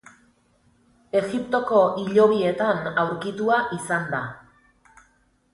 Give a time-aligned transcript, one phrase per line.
[1.19, 4.23] Egiptoko hilobietan aurkitua izan da.